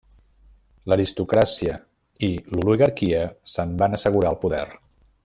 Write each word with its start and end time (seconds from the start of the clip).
L'aristocràcia 0.93 1.75
i 2.29 2.31
l'oligarquia 2.55 3.23
se'n 3.57 3.77
van 3.83 3.99
assegurar 3.99 4.33
el 4.37 4.41
poder. 4.47 4.65